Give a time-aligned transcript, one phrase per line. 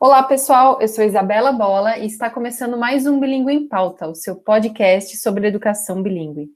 [0.00, 0.80] Olá, pessoal.
[0.80, 5.16] Eu sou Isabela Bola e está começando mais um Bilingue em Pauta, o seu podcast
[5.16, 6.50] sobre educação bilíngue.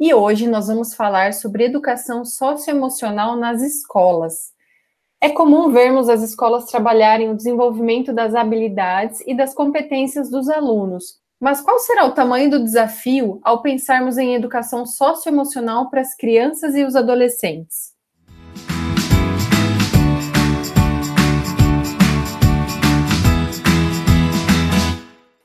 [0.00, 4.50] E hoje nós vamos falar sobre educação socioemocional nas escolas.
[5.20, 11.20] É comum vermos as escolas trabalharem o desenvolvimento das habilidades e das competências dos alunos.
[11.38, 16.74] Mas qual será o tamanho do desafio ao pensarmos em educação socioemocional para as crianças
[16.74, 17.91] e os adolescentes?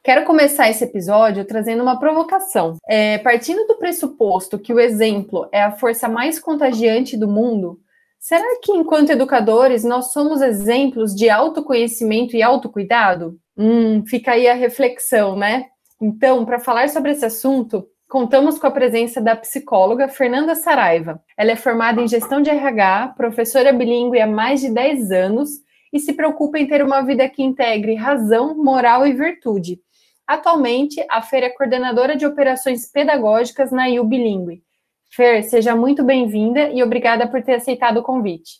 [0.07, 2.77] Quero começar esse episódio trazendo uma provocação.
[2.87, 7.77] É, partindo do pressuposto que o exemplo é a força mais contagiante do mundo,
[8.17, 13.37] será que, enquanto educadores, nós somos exemplos de autoconhecimento e autocuidado?
[13.57, 15.65] Hum, fica aí a reflexão, né?
[16.01, 21.21] Então, para falar sobre esse assunto, contamos com a presença da psicóloga Fernanda Saraiva.
[21.37, 25.49] Ela é formada em gestão de RH, professora bilíngue há mais de 10 anos
[25.91, 29.81] e se preocupa em ter uma vida que integre razão, moral e virtude
[30.27, 34.61] Atualmente, a Fer é coordenadora de operações pedagógicas na IU Bilingue.
[35.09, 38.59] Fer, seja muito bem-vinda e obrigada por ter aceitado o convite.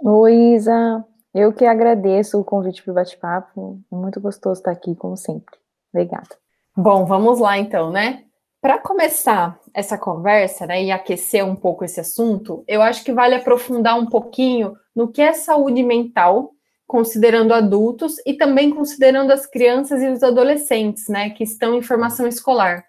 [0.00, 1.04] Oi, Isa.
[1.34, 3.80] Eu que agradeço o convite para o bate-papo.
[3.92, 5.56] É muito gostoso estar aqui, como sempre.
[5.92, 6.28] Obrigada.
[6.76, 8.22] Bom, vamos lá então, né?
[8.60, 13.34] Para começar essa conversa né, e aquecer um pouco esse assunto, eu acho que vale
[13.34, 16.52] aprofundar um pouquinho no que é saúde mental
[16.88, 22.26] considerando adultos e também considerando as crianças e os adolescentes, né, que estão em formação
[22.26, 22.82] escolar.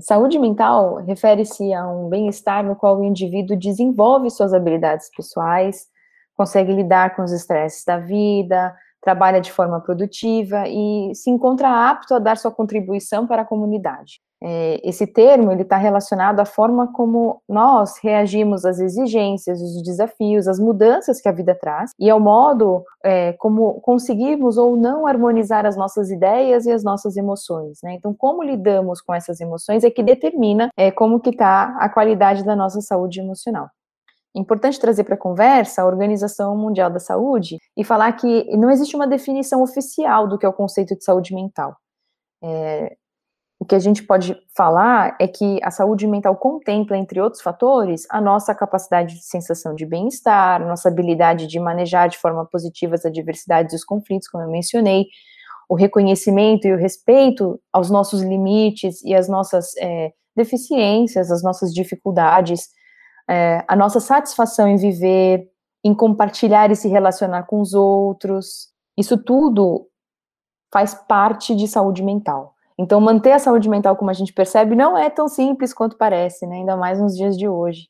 [0.00, 5.86] Saúde mental refere-se a um bem-estar no qual o indivíduo desenvolve suas habilidades pessoais,
[6.36, 12.14] consegue lidar com os estresses da vida, trabalha de forma produtiva e se encontra apto
[12.14, 14.20] a dar sua contribuição para a comunidade.
[14.46, 20.46] É, esse termo ele está relacionado à forma como nós reagimos às exigências, os desafios,
[20.46, 25.64] as mudanças que a vida traz e ao modo é, como conseguimos ou não harmonizar
[25.64, 27.78] as nossas ideias e as nossas emoções.
[27.82, 27.94] Né?
[27.94, 32.44] Então, como lidamos com essas emoções é que determina é, como que está a qualidade
[32.44, 33.70] da nossa saúde emocional.
[34.34, 38.94] Importante trazer para a conversa a Organização Mundial da Saúde e falar que não existe
[38.94, 41.74] uma definição oficial do que é o conceito de saúde mental.
[42.42, 42.94] É,
[43.58, 48.06] o que a gente pode falar é que a saúde mental contempla, entre outros fatores,
[48.10, 53.06] a nossa capacidade de sensação de bem-estar, nossa habilidade de manejar de forma positiva as
[53.06, 55.06] adversidades e os conflitos, como eu mencionei,
[55.68, 61.72] o reconhecimento e o respeito aos nossos limites e às nossas é, deficiências, as nossas
[61.72, 62.68] dificuldades,
[63.28, 65.48] é, a nossa satisfação em viver,
[65.82, 68.68] em compartilhar e se relacionar com os outros.
[68.96, 69.88] Isso tudo
[70.72, 72.53] faz parte de saúde mental.
[72.78, 76.46] Então, manter a saúde mental, como a gente percebe, não é tão simples quanto parece,
[76.46, 76.56] né?
[76.56, 77.88] Ainda mais nos dias de hoje.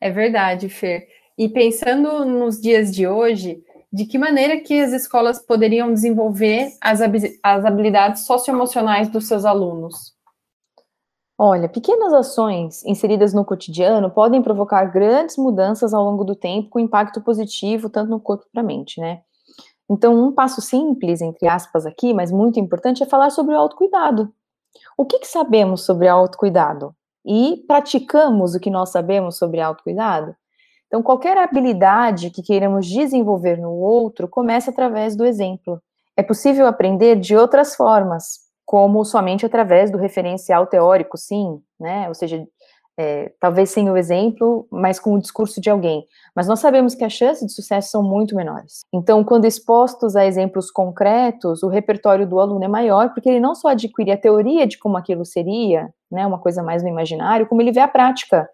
[0.00, 1.06] É verdade, Fer.
[1.38, 3.62] E pensando nos dias de hoje,
[3.92, 7.00] de que maneira que as escolas poderiam desenvolver as,
[7.42, 10.14] as habilidades socioemocionais dos seus alunos?
[11.36, 16.78] Olha, pequenas ações inseridas no cotidiano podem provocar grandes mudanças ao longo do tempo, com
[16.78, 19.22] impacto positivo tanto no corpo como na mente, né?
[19.90, 24.32] Então, um passo simples, entre aspas, aqui, mas muito importante, é falar sobre o autocuidado.
[24.96, 26.94] O que, que sabemos sobre autocuidado?
[27.26, 30.36] E praticamos o que nós sabemos sobre autocuidado?
[30.86, 35.82] Então, qualquer habilidade que queiramos desenvolver no outro começa através do exemplo.
[36.16, 42.06] É possível aprender de outras formas, como somente através do referencial teórico, sim, né?
[42.06, 42.46] Ou seja,
[43.00, 46.04] é, talvez sem o exemplo, mas com o discurso de alguém.
[46.36, 48.80] Mas nós sabemos que as chances de sucesso são muito menores.
[48.92, 53.54] Então, quando expostos a exemplos concretos, o repertório do aluno é maior, porque ele não
[53.54, 57.62] só adquire a teoria de como aquilo seria, né, uma coisa mais no imaginário, como
[57.62, 58.46] ele vê a prática,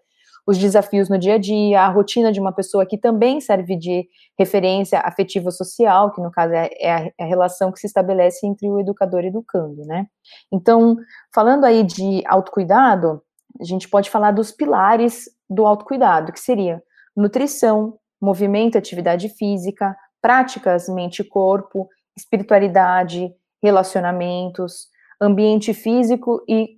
[0.47, 4.07] os desafios no dia a dia, a rotina de uma pessoa que também serve de
[4.39, 8.47] referência afetiva social, que no caso é, é a, é a relação que se estabelece
[8.47, 10.05] entre o educador e o educando, né?
[10.49, 10.95] Então,
[11.35, 13.21] falando aí de autocuidado,
[13.59, 16.81] a gente pode falar dos pilares do autocuidado, que seria
[17.15, 24.87] nutrição, movimento, atividade física, práticas mente e corpo, espiritualidade, relacionamentos,
[25.21, 26.77] ambiente físico e,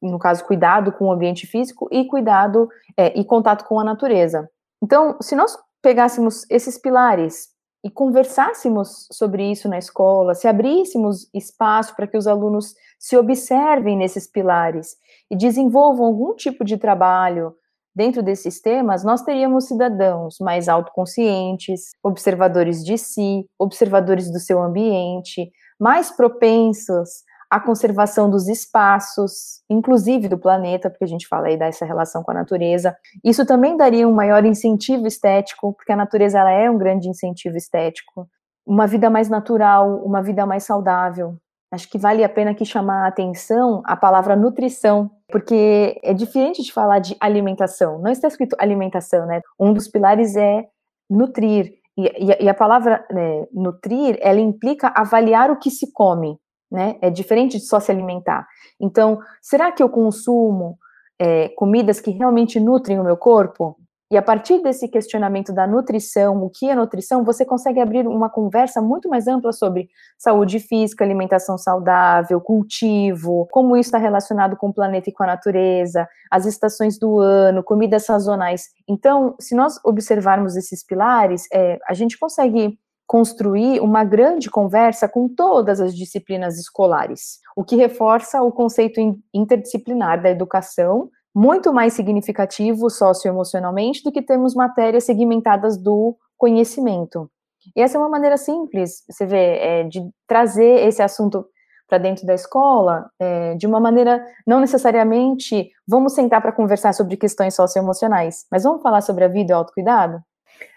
[0.00, 4.48] no caso, cuidado com o ambiente físico e cuidado é, e contato com a natureza.
[4.82, 7.48] Então, se nós pegássemos esses pilares
[7.84, 13.96] e conversássemos sobre isso na escola, se abríssemos espaço para que os alunos se observem
[13.96, 14.96] nesses pilares
[15.30, 17.54] e desenvolvam algum tipo de trabalho
[17.94, 25.50] dentro desses temas, nós teríamos cidadãos mais autoconscientes, observadores de si, observadores do seu ambiente,
[25.80, 27.08] mais propensos
[27.50, 32.32] à conservação dos espaços, inclusive do planeta, porque a gente fala aí dessa relação com
[32.32, 32.94] a natureza.
[33.24, 37.56] Isso também daria um maior incentivo estético, porque a natureza ela é um grande incentivo
[37.56, 38.28] estético.
[38.66, 41.38] uma vida mais natural, uma vida mais saudável.
[41.76, 46.62] Acho que vale a pena aqui chamar a atenção a palavra nutrição, porque é diferente
[46.62, 47.98] de falar de alimentação.
[47.98, 49.42] Não está escrito alimentação, né?
[49.60, 50.64] Um dos pilares é
[51.08, 51.74] nutrir.
[51.94, 56.38] E, e, e a palavra né, nutrir, ela implica avaliar o que se come,
[56.72, 56.96] né?
[57.02, 58.46] É diferente de só se alimentar.
[58.80, 60.78] Então, será que eu consumo
[61.18, 63.76] é, comidas que realmente nutrem o meu corpo?
[64.08, 68.30] E a partir desse questionamento da nutrição, o que é nutrição, você consegue abrir uma
[68.30, 74.68] conversa muito mais ampla sobre saúde física, alimentação saudável, cultivo, como isso está relacionado com
[74.68, 78.68] o planeta e com a natureza, as estações do ano, comidas sazonais.
[78.88, 82.78] Então, se nós observarmos esses pilares, é, a gente consegue
[83.08, 89.00] construir uma grande conversa com todas as disciplinas escolares, o que reforça o conceito
[89.34, 97.30] interdisciplinar da educação muito mais significativo socioemocionalmente do que termos matérias segmentadas do conhecimento.
[97.76, 101.46] E essa é uma maneira simples, você vê, é, de trazer esse assunto
[101.86, 107.18] para dentro da escola, é, de uma maneira não necessariamente vamos sentar para conversar sobre
[107.18, 110.22] questões socioemocionais, mas vamos falar sobre a vida e o autocuidado?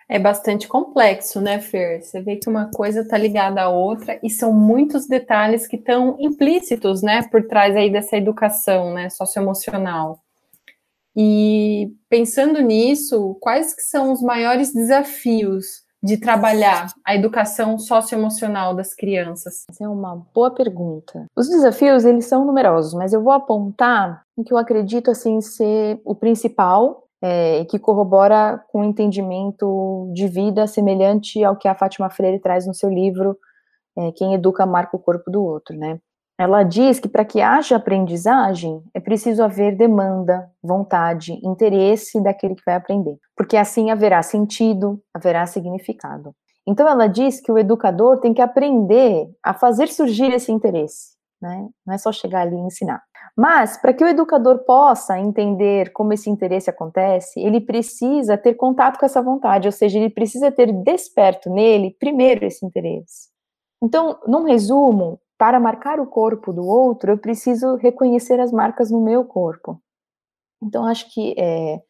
[0.09, 2.01] É bastante complexo, né, Fer?
[2.01, 6.17] Você vê que uma coisa está ligada à outra e são muitos detalhes que estão
[6.19, 10.19] implícitos, né, por trás aí dessa educação, né, socioemocional.
[11.21, 18.93] E pensando nisso, quais que são os maiores desafios de trabalhar a educação socioemocional das
[18.93, 19.65] crianças?
[19.69, 21.25] Essa é uma boa pergunta.
[21.35, 25.99] Os desafios, eles são numerosos, mas eu vou apontar o que eu acredito assim ser
[26.05, 32.09] o principal é, que corrobora com o entendimento de vida semelhante ao que a Fátima
[32.09, 33.37] Freire traz no seu livro
[33.97, 35.99] é, Quem Educa Marca o Corpo do Outro, né?
[36.39, 42.63] Ela diz que para que haja aprendizagem é preciso haver demanda, vontade, interesse daquele que
[42.65, 46.33] vai aprender, porque assim haverá sentido, haverá significado.
[46.65, 51.67] Então ela diz que o educador tem que aprender a fazer surgir esse interesse, né?
[51.85, 53.03] Não é só chegar ali e ensinar.
[53.35, 58.97] Mas para que o educador possa entender como esse interesse acontece, ele precisa ter contato
[58.97, 63.27] com essa vontade, ou seja, ele precisa ter desperto nele primeiro esse interesse.
[63.83, 68.99] Então, num resumo, para marcar o corpo do outro, eu preciso reconhecer as marcas no
[68.99, 69.81] meu corpo.
[70.61, 71.81] Então, acho que é,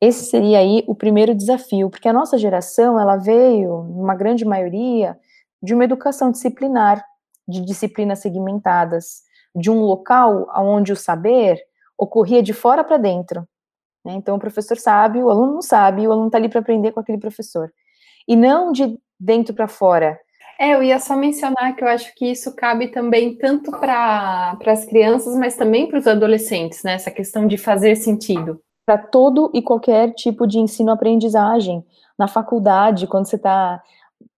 [0.00, 5.18] esse seria aí o primeiro desafio, porque a nossa geração, ela veio, uma grande maioria,
[5.60, 7.04] de uma educação disciplinar,
[7.46, 9.22] de disciplinas segmentadas,
[9.52, 11.60] de um local onde o saber
[11.98, 13.40] ocorria de fora para dentro.
[14.04, 14.12] Né?
[14.12, 17.00] Então, o professor sabe, o aluno não sabe, o aluno está ali para aprender com
[17.00, 17.72] aquele professor.
[18.28, 20.20] E não de dentro para fora,
[20.58, 24.84] é, eu ia só mencionar que eu acho que isso cabe também tanto para as
[24.84, 26.94] crianças, mas também para os adolescentes, né?
[26.94, 28.60] Essa questão de fazer sentido.
[28.86, 31.84] Para todo e qualquer tipo de ensino-aprendizagem.
[32.18, 33.82] Na faculdade, quando você está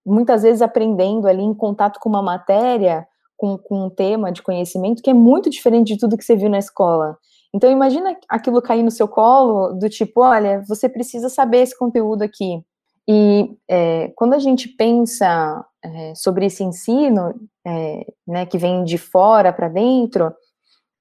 [0.04, 3.06] muitas vezes aprendendo ali em contato com uma matéria,
[3.36, 6.48] com, com um tema de conhecimento que é muito diferente de tudo que você viu
[6.48, 7.16] na escola.
[7.54, 12.22] Então, imagina aquilo cair no seu colo, do tipo, olha, você precisa saber esse conteúdo
[12.22, 12.62] aqui.
[13.08, 17.34] E é, quando a gente pensa é, sobre esse ensino,
[17.66, 20.32] é, né, que vem de fora para dentro,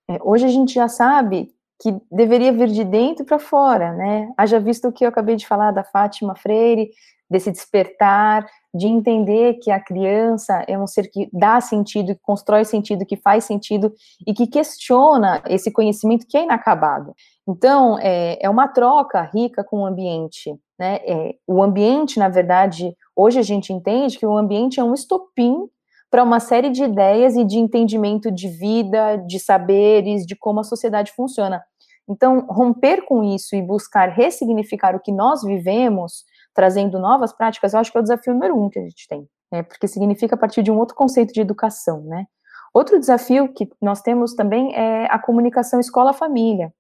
[0.10, 1.50] é, hoje a gente já sabe
[1.82, 4.32] que deveria vir de dentro para fora, né?
[4.38, 6.92] Haja visto o que eu acabei de falar da Fátima Freire,
[7.30, 12.64] desse despertar, de entender que a criança é um ser que dá sentido, que constrói
[12.64, 13.94] sentido, que faz sentido
[14.26, 17.14] e que questiona esse conhecimento que é inacabado.
[17.48, 20.56] Então, é, é uma troca rica com o ambiente.
[20.80, 21.00] Né?
[21.06, 25.68] É, o ambiente, na verdade, hoje a gente entende que o ambiente é um estopim
[26.10, 30.64] para uma série de ideias e de entendimento de vida, de saberes, de como a
[30.64, 31.62] sociedade funciona.
[32.08, 36.24] Então, romper com isso e buscar ressignificar o que nós vivemos,
[36.54, 39.28] trazendo novas práticas, eu acho que é o desafio número um que a gente tem,
[39.52, 39.64] né?
[39.64, 42.02] porque significa a partir de um outro conceito de educação.
[42.04, 42.26] Né?
[42.74, 46.72] Outro desafio que nós temos também é a comunicação escola-família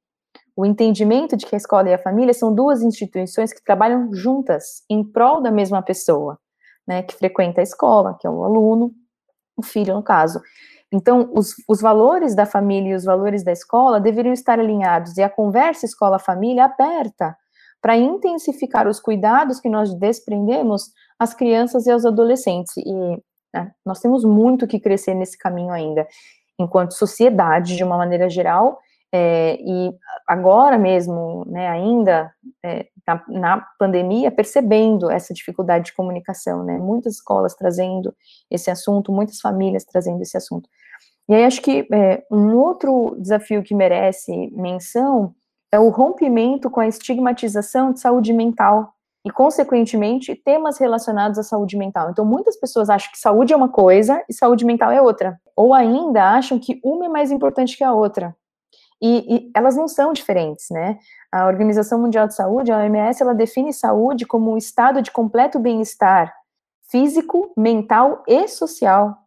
[0.56, 4.84] o entendimento de que a escola e a família são duas instituições que trabalham juntas
[4.90, 6.38] em prol da mesma pessoa,
[6.88, 8.92] né, que frequenta a escola, que é o aluno,
[9.58, 10.42] o filho, no caso.
[10.92, 15.24] Então, os, os valores da família e os valores da escola deveriam estar alinhados, e
[15.24, 17.36] a conversa escola-família aberta
[17.82, 22.78] para intensificar os cuidados que nós desprendemos às crianças e aos adolescentes.
[22.78, 22.94] E
[23.54, 26.08] né, nós temos muito que crescer nesse caminho ainda,
[26.60, 28.80] enquanto sociedade, de uma maneira geral,
[29.16, 29.94] é, e
[30.28, 32.34] agora mesmo, né, ainda
[32.66, 38.16] é, na, na, pandemia, percebendo essa dificuldade de comunicação, né, muitas escolas trazendo
[38.50, 40.68] esse assunto, muitas famílias trazendo esse assunto.
[41.30, 45.36] E aí acho que é, um outro desafio que merece menção
[45.72, 48.94] é o rompimento com a estigmatização de saúde mental,
[49.26, 52.10] e, consequentemente, temas relacionados à saúde mental.
[52.10, 55.40] Então, muitas pessoas acham que saúde é uma coisa e saúde mental é outra.
[55.56, 58.36] Ou ainda acham que uma é mais importante que a outra.
[59.06, 60.98] E, elas não são diferentes, né?
[61.30, 65.60] A Organização Mundial de Saúde, a OMS, ela define saúde como um estado de completo
[65.60, 66.34] bem-estar
[66.90, 69.18] físico, mental e social.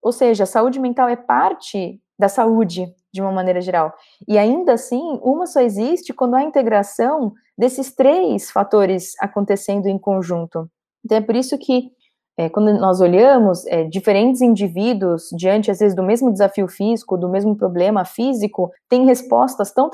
[0.00, 3.92] Ou seja, a saúde mental é parte da saúde, de uma maneira geral.
[4.26, 10.70] E ainda assim, uma só existe quando há integração desses três fatores acontecendo em conjunto.
[11.04, 11.90] Então é por isso que
[12.38, 17.30] é, quando nós olhamos é, diferentes indivíduos diante, às vezes, do mesmo desafio físico, do
[17.30, 19.90] mesmo problema físico, têm respostas tão,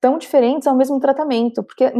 [0.00, 1.90] tão diferentes ao mesmo tratamento, porque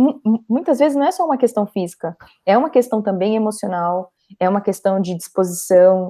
[0.48, 4.60] muitas vezes não é só uma questão física, é uma questão também emocional, é uma
[4.60, 6.08] questão de disposição.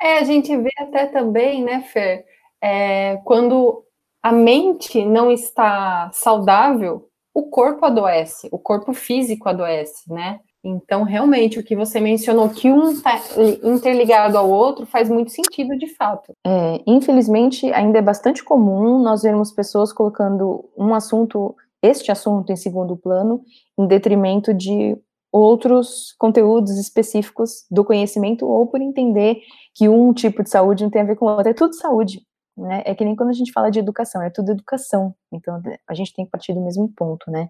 [0.00, 2.26] É, a gente vê até também, né, Fer,
[2.60, 3.82] é, quando
[4.22, 10.38] a mente não está saudável, o corpo adoece, o corpo físico adoece, né?
[10.64, 13.20] Então, realmente, o que você mencionou, que um está
[13.64, 16.32] interligado ao outro, faz muito sentido de fato.
[16.46, 22.56] É, infelizmente, ainda é bastante comum nós vermos pessoas colocando um assunto, este assunto, em
[22.56, 23.42] segundo plano,
[23.76, 24.96] em detrimento de
[25.32, 29.40] outros conteúdos específicos do conhecimento, ou por entender
[29.74, 31.48] que um tipo de saúde não tem a ver com o outro.
[31.48, 32.22] É tudo saúde.
[32.56, 32.82] Né?
[32.84, 35.14] É que nem quando a gente fala de educação, é tudo educação.
[35.32, 37.48] Então, a gente tem que partir do mesmo ponto, né?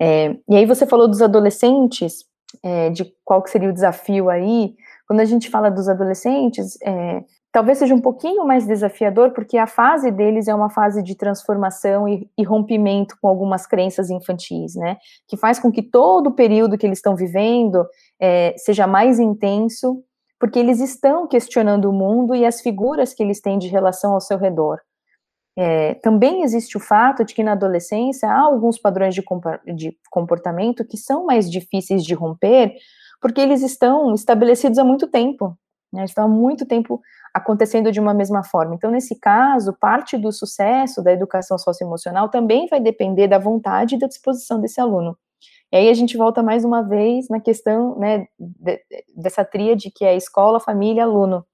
[0.00, 2.24] É, e aí você falou dos adolescentes,
[2.62, 4.74] é, de qual que seria o desafio aí.
[5.06, 9.66] Quando a gente fala dos adolescentes, é, talvez seja um pouquinho mais desafiador, porque a
[9.66, 14.96] fase deles é uma fase de transformação e, e, rompimento com algumas crenças infantis, né?
[15.28, 17.86] Que faz com que todo o período que eles estão vivendo
[18.20, 20.02] é, seja mais intenso,
[20.38, 24.20] porque eles estão questionando o mundo e as figuras que eles têm de relação ao
[24.20, 24.80] seu redor.
[25.62, 29.22] É, também existe o fato de que na adolescência há alguns padrões de,
[30.10, 32.76] comportamento que são mais difíceis de romper,
[33.20, 35.54] porque eles estão estabelecidos há muito tempo,
[35.92, 36.98] né, estão há muito tempo
[37.34, 38.74] acontecendo de uma mesma forma.
[38.74, 43.98] Então, nesse caso, parte do sucesso da educação socioemocional também vai depender da vontade e
[43.98, 45.14] da disposição desse aluno.
[45.70, 48.80] E aí a gente volta mais uma vez na questão né, de,
[49.14, 51.44] dessa tríade que é escola, família, aluno,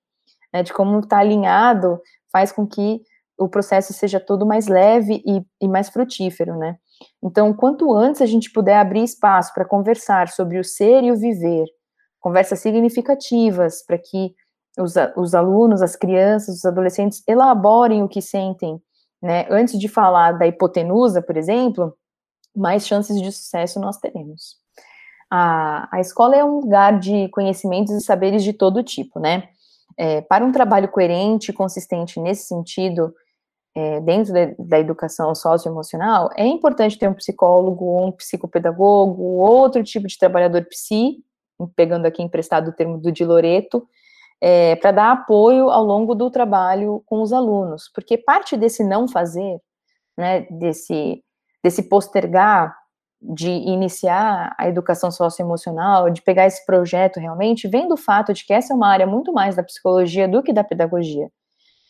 [0.53, 3.01] né, de como está alinhado faz com que
[3.39, 6.77] o processo seja todo mais leve e, e mais frutífero, né?
[7.23, 11.17] Então, quanto antes a gente puder abrir espaço para conversar sobre o ser e o
[11.17, 11.67] viver,
[12.21, 14.35] conversas significativas para que
[14.79, 18.81] os, os alunos, as crianças, os adolescentes elaborem o que sentem,
[19.23, 19.47] né?
[19.51, 21.95] Antes de falar da hipotenusa, por exemplo,
[22.55, 24.57] mais chances de sucesso nós teremos.
[25.31, 29.49] A, a escola é um lugar de conhecimentos e saberes de todo tipo, né?
[29.99, 33.15] É, para um trabalho coerente e consistente nesse sentido,
[33.77, 40.07] é, dentro de, da educação socioemocional, é importante ter um psicólogo, um psicopedagogo, outro tipo
[40.07, 41.19] de trabalhador psi,
[41.77, 43.87] pegando aqui emprestado o termo do Di Loreto,
[44.41, 49.07] é, para dar apoio ao longo do trabalho com os alunos, porque parte desse não
[49.07, 49.61] fazer,
[50.17, 51.23] né, desse,
[51.63, 52.75] desse postergar
[53.21, 58.55] de iniciar a educação socioemocional, de pegar esse projeto realmente, vem do fato de que
[58.55, 61.31] essa é uma área muito mais da psicologia do que da pedagogia.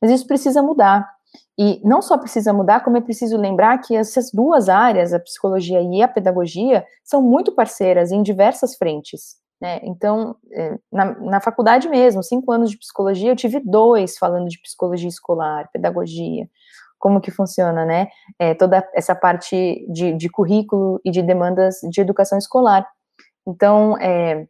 [0.03, 1.16] Mas isso precisa mudar.
[1.59, 5.81] E não só precisa mudar, como é preciso lembrar que essas duas áreas, a psicologia
[5.81, 9.37] e a pedagogia, são muito parceiras em diversas frentes.
[9.61, 9.81] Né?
[9.83, 14.61] Então, é, na, na faculdade mesmo, cinco anos de psicologia, eu tive dois falando de
[14.61, 16.47] psicologia escolar, pedagogia,
[16.99, 18.09] como que funciona, né?
[18.39, 22.87] É, toda essa parte de, de currículo e de demandas de educação escolar.
[23.47, 24.47] Então, é,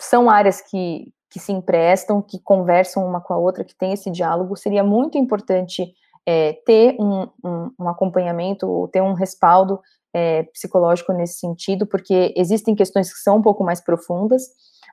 [0.00, 4.10] são áreas que, que se emprestam, que conversam uma com a outra, que tem esse
[4.10, 4.56] diálogo.
[4.56, 5.94] Seria muito importante
[6.26, 9.80] é, ter um, um, um, acompanhamento, ter um respaldo
[10.14, 14.42] é, psicológico nesse sentido, porque existem questões que são um pouco mais profundas,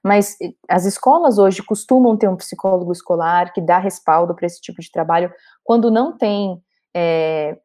[0.03, 4.81] mas as escolas hoje costumam ter um psicólogo escolar que dá respaldo para esse tipo
[4.81, 5.31] de trabalho.
[5.63, 6.61] Quando não tem,
[6.95, 7.57] é,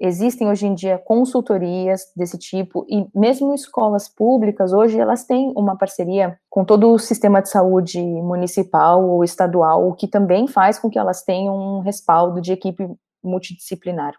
[0.00, 5.76] existem hoje em dia consultorias desse tipo, e mesmo escolas públicas, hoje elas têm uma
[5.76, 10.90] parceria com todo o sistema de saúde municipal ou estadual, o que também faz com
[10.90, 12.88] que elas tenham um respaldo de equipe
[13.22, 14.14] multidisciplinar.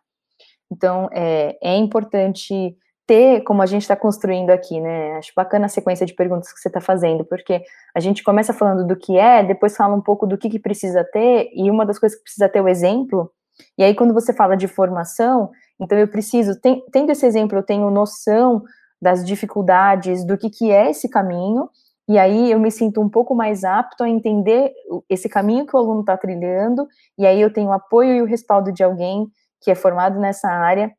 [0.72, 5.17] Então, é, é importante ter, como a gente está construindo aqui, né?
[5.17, 7.62] Acho bacana a sequência de perguntas que você está fazendo, porque
[7.93, 11.03] a gente começa falando do que é, depois fala um pouco do que, que precisa
[11.03, 13.31] ter, e uma das coisas que precisa ter é o exemplo.
[13.77, 17.63] E aí, quando você fala de formação, então eu preciso, tem, tendo esse exemplo, eu
[17.63, 18.63] tenho noção
[19.01, 21.69] das dificuldades, do que, que é esse caminho,
[22.07, 24.74] e aí eu me sinto um pouco mais apto a entender
[25.10, 28.25] esse caminho que o aluno está trilhando, e aí eu tenho o apoio e o
[28.25, 29.27] respaldo de alguém
[29.62, 30.91] que é formado nessa área,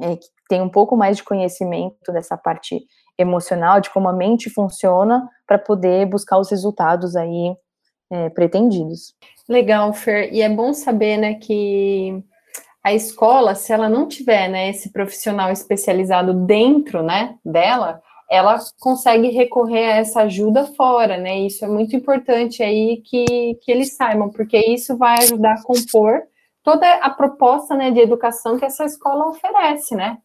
[0.00, 2.80] é, que tem um pouco mais de conhecimento dessa parte
[3.16, 7.54] emocional, de como a mente funciona para poder buscar os resultados aí
[8.10, 9.14] é, pretendidos.
[9.48, 10.32] Legal, Fer.
[10.32, 12.22] E é bom saber, né, que
[12.84, 18.02] a escola, se ela não tiver, né, esse profissional especializado dentro, né, dela,
[18.32, 21.40] ela consegue recorrer a essa ajuda fora, né?
[21.40, 23.26] Isso é muito importante aí que,
[23.60, 26.22] que eles saibam, porque isso vai ajudar a compor
[26.62, 30.16] toda a proposta, né, de educação que essa escola oferece, né?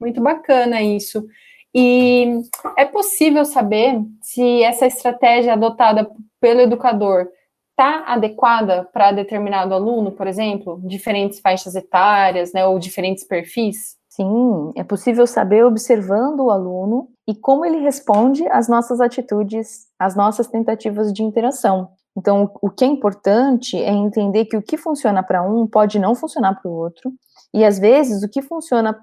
[0.00, 1.24] Muito bacana isso.
[1.72, 2.40] E
[2.76, 6.10] é possível saber se essa estratégia adotada
[6.40, 7.28] pelo educador
[7.70, 13.96] está adequada para determinado aluno, por exemplo, diferentes faixas etárias, né, ou diferentes perfis?
[14.16, 20.16] Sim, é possível saber observando o aluno e como ele responde às nossas atitudes, às
[20.16, 21.90] nossas tentativas de interação.
[22.16, 26.14] Então, o que é importante é entender que o que funciona para um pode não
[26.14, 27.12] funcionar para o outro,
[27.52, 28.98] e às vezes o que funciona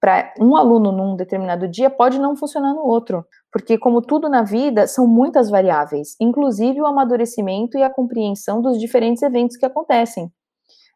[0.00, 4.44] para um aluno num determinado dia pode não funcionar no outro, porque como tudo na
[4.44, 10.30] vida são muitas variáveis, inclusive o amadurecimento e a compreensão dos diferentes eventos que acontecem.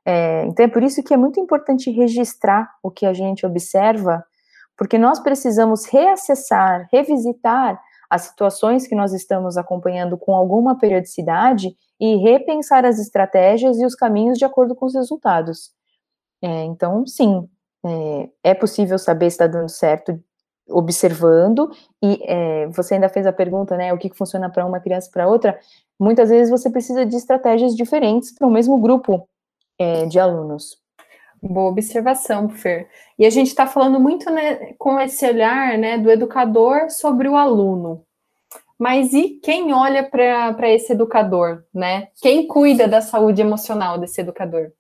[0.09, 4.25] É, então é por isso que é muito importante registrar o que a gente observa,
[4.77, 12.17] porque nós precisamos reacessar, revisitar as situações que nós estamos acompanhando com alguma periodicidade e
[12.17, 15.73] repensar as estratégias e os caminhos de acordo com os resultados.
[16.41, 17.49] É, então, sim,
[17.85, 20.23] é, é possível saber se está dando certo
[20.69, 21.71] observando,
[22.03, 25.29] e é, você ainda fez a pergunta, né, o que, funciona para uma criança para
[25.29, 25.59] outra,
[25.99, 29.29] muitas vezes você precisa de estratégias diferentes para o mesmo grupo
[29.79, 30.79] é, de alunos.
[31.43, 32.89] Boa observação, Fer.
[33.19, 37.37] E a gente está falando muito né, com esse olhar né, do educador sobre o
[37.37, 38.05] aluno.
[38.79, 42.09] Mas e quem olha para esse educador, né?
[42.21, 44.71] Quem cuida da saúde emocional desse educador?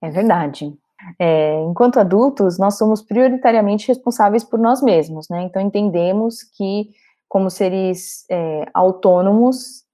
[0.00, 0.72] É verdade.
[1.18, 5.42] É, enquanto adultos, nós somos prioritariamente responsáveis por nós mesmos, né?
[5.42, 6.90] Então, entendemos que,
[7.28, 9.84] como seres é, autônomos,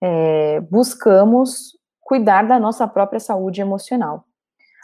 [0.00, 1.75] é, buscamos
[2.06, 4.24] cuidar da nossa própria saúde emocional.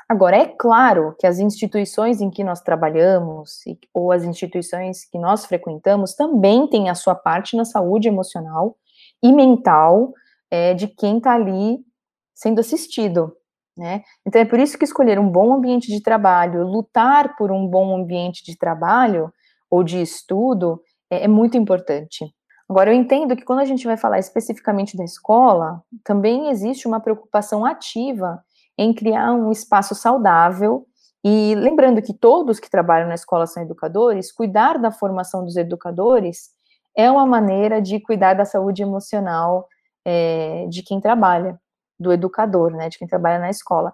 [0.09, 3.61] Agora, é claro que as instituições em que nós trabalhamos,
[3.95, 8.77] ou as instituições que nós frequentamos, também têm a sua parte na saúde emocional
[9.23, 10.13] e mental
[10.51, 11.79] é, de quem está ali
[12.35, 13.35] sendo assistido.
[13.79, 14.03] Né?
[14.27, 17.97] Então é por isso que escolher um bom ambiente de trabalho, lutar por um bom
[17.97, 19.33] ambiente de trabalho
[19.71, 22.35] ou de estudo é, é muito importante.
[22.73, 27.01] Agora, eu entendo que quando a gente vai falar especificamente da escola, também existe uma
[27.01, 28.43] preocupação ativa
[28.79, 30.87] em criar um espaço saudável.
[31.23, 36.49] E lembrando que todos que trabalham na escola são educadores, cuidar da formação dos educadores
[36.97, 39.69] é uma maneira de cuidar da saúde emocional
[40.03, 41.61] é, de quem trabalha
[42.01, 43.93] do educador, né, de quem trabalha na escola.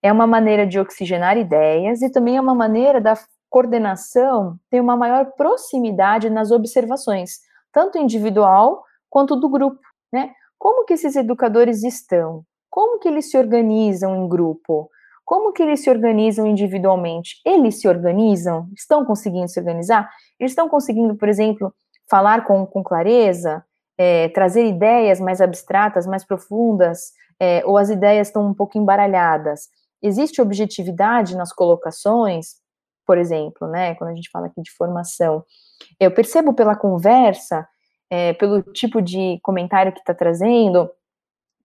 [0.00, 4.96] É uma maneira de oxigenar ideias e também é uma maneira da coordenação ter uma
[4.96, 7.40] maior proximidade nas observações,
[7.72, 9.80] tanto individual quanto do grupo,
[10.12, 10.32] né?
[10.58, 12.44] Como que esses educadores estão?
[12.68, 14.90] Como que eles se organizam em grupo?
[15.24, 17.40] Como que eles se organizam individualmente?
[17.44, 18.68] Eles se organizam?
[18.76, 20.10] Estão conseguindo se organizar?
[20.38, 21.72] Eles estão conseguindo, por exemplo,
[22.08, 23.64] falar com, com clareza,
[23.96, 29.68] é, trazer ideias mais abstratas, mais profundas, é, ou as ideias estão um pouco embaralhadas.
[30.02, 32.59] Existe objetividade nas colocações,
[33.10, 35.44] por exemplo, né, quando a gente fala aqui de formação.
[35.98, 37.66] Eu percebo pela conversa,
[38.08, 40.88] é, pelo tipo de comentário que está trazendo,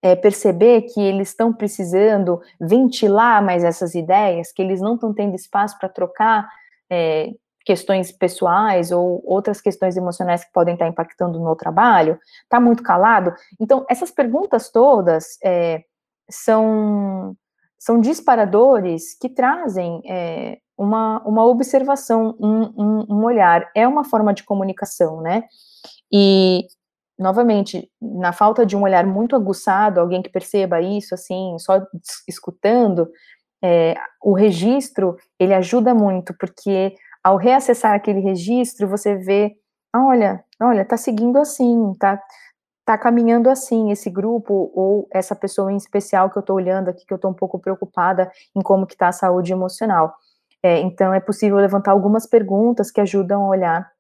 [0.02, 5.36] é, perceber que eles estão precisando ventilar mais essas ideias, que eles não estão tendo
[5.36, 6.50] espaço para trocar
[6.90, 7.30] é,
[7.64, 12.20] questões pessoais ou outras questões emocionais que podem estar impactando no trabalho?
[12.42, 13.32] Está muito calado?
[13.60, 15.84] Então, essas perguntas todas é,
[16.28, 17.38] são,
[17.86, 23.70] são disparadores que trazem é, uma, uma observação, um, um, um, olhar.
[23.76, 25.44] É uma forma de comunicação, né?
[26.12, 26.66] E,
[27.18, 31.80] novamente, na falta de um olhar muito aguçado, alguém que perceba isso, assim, só
[32.28, 33.08] escutando,
[33.64, 39.56] é, o registro, ele ajuda muito, porque ao reacessar aquele registro, você vê,
[39.96, 42.20] olha, olha, tá seguindo assim, tá,
[42.86, 47.06] tá caminhando assim esse grupo ou essa pessoa em especial que eu tô olhando aqui,
[47.06, 50.14] que eu tô um pouco preocupada em como que tá a saúde emocional.
[50.62, 53.92] É, então, é possível levantar algumas perguntas que ajudam a olhar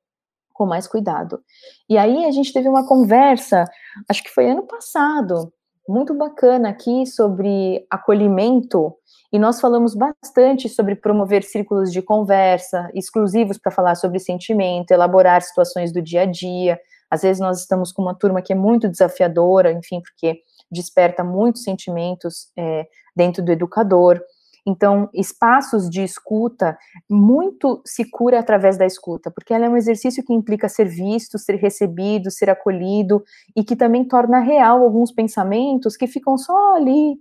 [0.54, 1.42] com mais cuidado.
[1.90, 3.66] E aí a gente teve uma conversa,
[4.10, 5.52] acho que foi ano passado,
[5.88, 8.96] muito bacana aqui sobre acolhimento
[9.32, 15.42] e nós falamos bastante sobre promover círculos de conversa exclusivos para falar sobre sentimento, elaborar
[15.42, 16.80] situações do dia a dia.
[17.10, 20.40] Às vezes nós estamos com uma turma que é muito desafiadora, enfim, porque
[20.72, 24.22] desperta muitos sentimentos é, dentro do educador.
[24.68, 26.76] Então, espaços de escuta,
[27.08, 31.38] muito se cura através da escuta, porque ela é um exercício que implica ser visto,
[31.38, 33.24] ser recebido, ser acolhido,
[33.56, 37.16] e que também torna real alguns pensamentos que ficam só ali,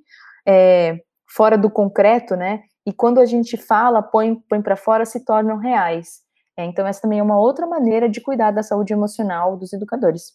[0.46, 2.62] é, fora do concreto, né?
[2.86, 6.23] E quando a gente fala, põe, põe para fora, se tornam reais.
[6.56, 10.32] É, então, essa também é uma outra maneira de cuidar da saúde emocional dos educadores.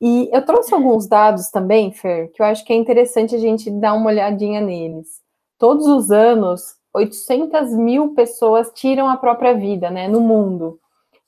[0.00, 3.70] E eu trouxe alguns dados também, Fer, que eu acho que é interessante a gente
[3.70, 5.20] dar uma olhadinha neles.
[5.58, 10.78] Todos os anos, 800 mil pessoas tiram a própria vida, né, no mundo.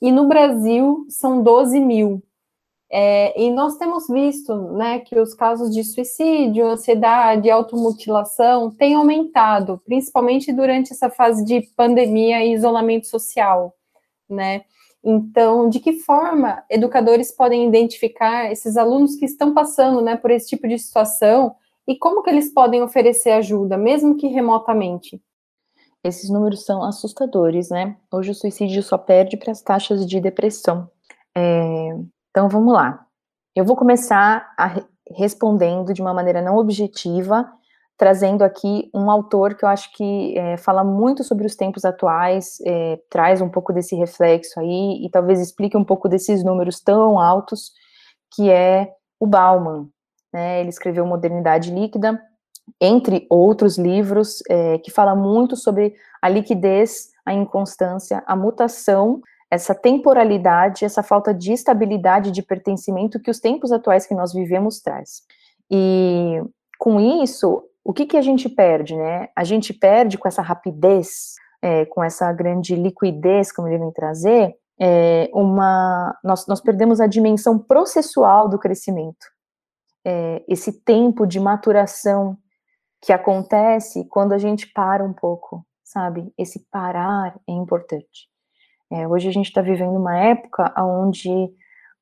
[0.02, 2.22] E no Brasil, são 12 mil.
[2.90, 9.81] É, e nós temos visto, né, que os casos de suicídio, ansiedade, automutilação têm aumentado,
[9.85, 13.74] principalmente durante essa fase de pandemia e isolamento social,
[14.29, 14.62] né?
[15.05, 20.48] Então, de que forma educadores podem identificar esses alunos que estão passando né, por esse
[20.48, 21.55] tipo de situação
[21.87, 25.22] e como que eles podem oferecer ajuda, mesmo que remotamente?
[26.03, 27.96] Esses números são assustadores, né?
[28.11, 30.90] Hoje o suicídio só perde para as taxas de depressão.
[31.37, 31.96] É,
[32.30, 33.04] então vamos lá.
[33.54, 37.50] Eu vou começar a, respondendo de uma maneira não objetiva
[37.98, 42.58] trazendo aqui um autor que eu acho que é, fala muito sobre os tempos atuais,
[42.64, 47.18] é, traz um pouco desse reflexo aí e talvez explique um pouco desses números tão
[47.18, 47.72] altos,
[48.32, 49.88] que é o Bauman.
[50.32, 50.60] Né?
[50.60, 52.22] Ele escreveu Modernidade Líquida,
[52.80, 59.74] entre outros livros, é, que fala muito sobre a liquidez, a inconstância, a mutação, essa
[59.74, 65.22] temporalidade, essa falta de estabilidade, de pertencimento que os tempos atuais que nós vivemos traz.
[65.70, 66.42] E
[66.78, 69.28] com isso, o que, que a gente perde, né?
[69.34, 74.54] A gente perde com essa rapidez, é, com essa grande liquidez, como ele vem trazer,
[74.78, 79.26] é, uma, nós, nós perdemos a dimensão processual do crescimento.
[80.04, 82.37] É, esse tempo de maturação
[83.00, 86.32] que acontece quando a gente para um pouco, sabe?
[86.38, 88.28] Esse parar é importante.
[88.90, 91.31] É, hoje a gente está vivendo uma época onde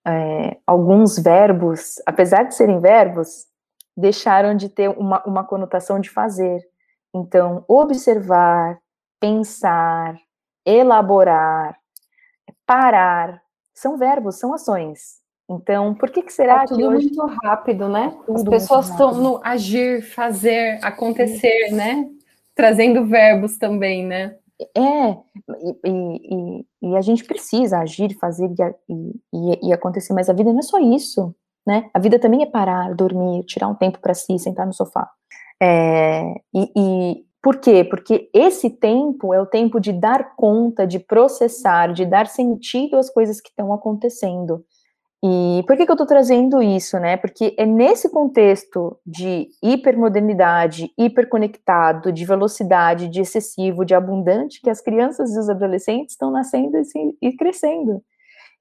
[0.06, 3.46] é, alguns verbos, apesar de serem verbos,
[3.96, 6.60] deixaram de ter uma, uma conotação de fazer.
[7.14, 8.78] Então, observar,
[9.18, 10.16] pensar,
[10.64, 11.76] elaborar,
[12.64, 13.42] parar,
[13.74, 15.20] são verbos, são ações.
[15.48, 17.06] Então, por que, que será é tudo que hoje...
[17.06, 18.16] muito rápido, né?
[18.28, 22.08] As pessoas estão no agir, fazer, acontecer, né?
[22.54, 24.36] Trazendo verbos também, né?
[24.76, 28.50] É, e, e, e, a gente precisa agir, fazer
[28.88, 31.34] e, e, acontecer, mas a vida não é só isso
[31.66, 31.90] né?
[31.92, 35.10] A vida também é parar, dormir, tirar um tempo para si, sentar no sofá.
[35.60, 37.84] É, e, por quê?
[37.84, 43.10] Porque esse tempo é o tempo de dar conta, de processar, de dar sentido às
[43.10, 44.64] coisas que estão acontecendo.
[45.24, 47.16] E por que, que eu estou trazendo isso, né?
[47.16, 54.80] Porque é nesse contexto de hipermodernidade, hiperconectado, de velocidade, de excessivo, de abundante, que as
[54.80, 56.76] crianças e os adolescentes estão nascendo
[57.22, 58.02] e, crescendo.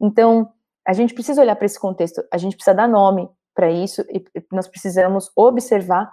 [0.02, 0.50] Então,
[0.88, 4.24] a gente precisa olhar para esse contexto, a gente precisa dar nome para isso e
[4.52, 6.10] nós precisamos observar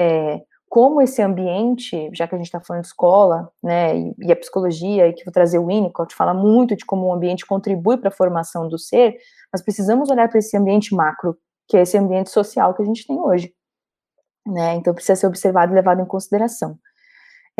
[0.00, 0.40] é,
[0.72, 4.36] como esse ambiente, já que a gente está falando de escola, né, e, e, a
[4.36, 8.08] psicologia, e que vou trazer o Winnicott, fala muito de como o ambiente contribui para
[8.08, 9.18] a formação do ser,
[9.52, 11.36] nós precisamos olhar para esse ambiente macro,
[11.68, 13.52] que é esse ambiente social que a gente tem hoje,
[14.46, 16.78] né, então precisa ser observado e levado em consideração.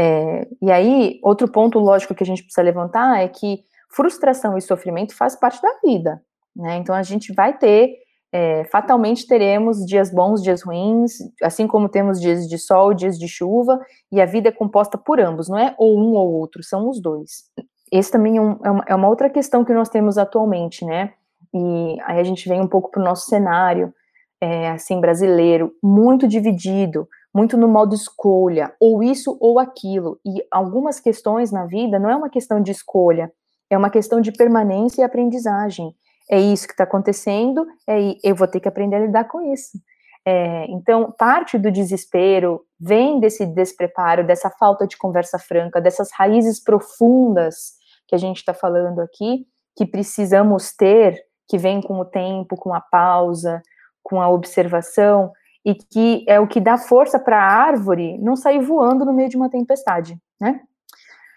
[0.01, 4.62] É, e aí, outro ponto lógico que a gente precisa levantar é que frustração e
[4.62, 6.22] sofrimento faz parte da vida,
[6.57, 6.77] né?
[6.77, 7.94] Então a gente vai ter,
[8.33, 13.29] é, fatalmente teremos dias bons, dias ruins, assim como temos dias de sol, dias de
[13.29, 13.79] chuva,
[14.11, 17.01] e a vida é composta por ambos, não é ou um ou outro, são os
[17.01, 17.45] dois.
[17.92, 21.12] Esse também é, um, é, uma, é outra questão que nós temos atualmente, né?
[21.53, 23.92] E aí a gente vem um pouco para o nosso cenário,
[24.40, 30.18] é, assim, brasileiro, muito dividido, muito no modo escolha, ou isso ou aquilo.
[30.25, 33.31] E algumas questões na vida não é uma questão de escolha,
[33.68, 35.95] é uma questão de permanência e aprendizagem
[36.33, 39.79] é isso que está acontecendo, é, eu vou ter que aprender a lidar com isso.
[40.25, 46.59] É, então, parte do desespero vem desse despreparo, dessa falta de conversa franca, dessas raízes
[46.59, 47.75] profundas
[48.09, 52.73] que a gente está falando aqui, que precisamos ter, que vem com o tempo, com
[52.73, 53.61] a pausa,
[54.03, 55.31] com a observação,
[55.62, 59.29] e que é o que dá força para a árvore não sair voando no meio
[59.29, 60.62] de uma tempestade, né?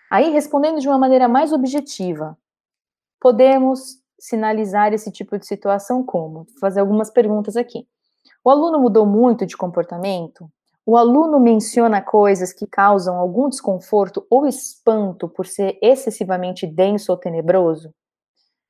[0.10, 2.38] Aí, respondendo de uma maneira mais objetiva,
[3.20, 6.46] podemos sinalizar esse tipo de situação como?
[6.46, 7.88] Vou fazer algumas perguntas aqui.
[8.44, 10.50] O aluno mudou muito de comportamento?
[10.86, 17.18] O aluno menciona coisas que causam algum desconforto ou espanto por ser excessivamente denso ou
[17.18, 17.94] tenebroso?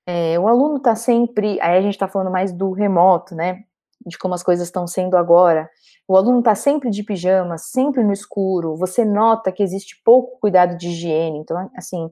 [0.07, 1.59] É, o aluno está sempre.
[1.61, 3.63] Aí a gente está falando mais do remoto, né?
[4.05, 5.69] de como as coisas estão sendo agora.
[6.07, 8.75] O aluno está sempre de pijama, sempre no escuro.
[8.77, 11.39] Você nota que existe pouco cuidado de higiene.
[11.39, 12.09] Então, assim,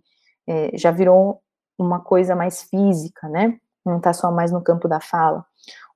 [0.47, 1.41] é, já virou
[1.77, 3.57] uma coisa mais física, né?
[3.85, 5.45] Não está só mais no campo da fala.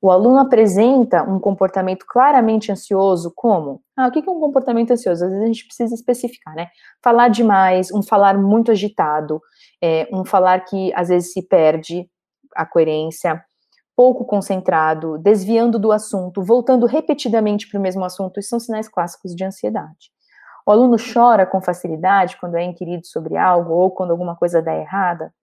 [0.02, 3.82] O aluno apresenta um comportamento claramente ansioso, como?
[3.96, 5.26] Ah, o que é um comportamento ansioso?
[5.26, 6.68] Às vezes a gente precisa especificar, né?
[7.04, 9.42] Falar demais, um falar muito agitado,
[9.82, 12.08] é, um falar que às vezes se perde
[12.56, 13.44] a coerência,
[13.96, 19.36] pouco concentrado, desviando do assunto, voltando repetidamente para o mesmo assunto, isso são sinais clássicos
[19.36, 20.12] de ansiedade.
[20.68, 24.76] O aluno chora com facilidade quando é inquirido sobre algo ou quando alguma coisa dá
[24.76, 25.34] errada.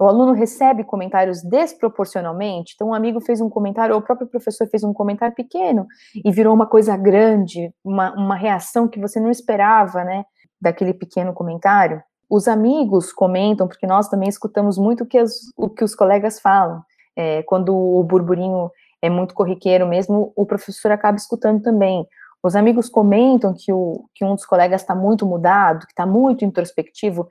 [0.00, 2.72] O aluno recebe comentários desproporcionalmente.
[2.74, 5.86] Então, um amigo fez um comentário, ou o próprio professor fez um comentário pequeno
[6.24, 10.24] e virou uma coisa grande, uma, uma reação que você não esperava, né,
[10.58, 12.02] daquele pequeno comentário.
[12.30, 16.40] Os amigos comentam, porque nós também escutamos muito o que, as, o que os colegas
[16.40, 16.82] falam.
[17.14, 18.70] É, quando o burburinho
[19.02, 22.06] é muito corriqueiro mesmo, o professor acaba escutando também.
[22.42, 26.42] Os amigos comentam que, o, que um dos colegas está muito mudado, que está muito
[26.42, 27.28] introspectivo.